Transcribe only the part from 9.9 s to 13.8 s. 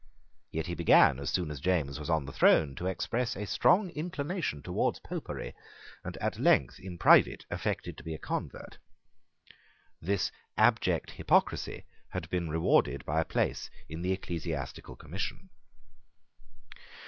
This abject hypocrisy had been rewarded by a place